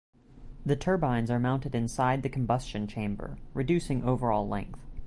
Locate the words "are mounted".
1.29-1.75